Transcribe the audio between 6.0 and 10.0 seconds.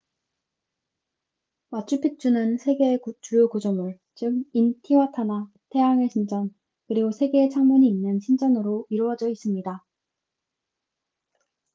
신전 그리고 3개의 창문이 있는 신전으로 이루어져 있습니다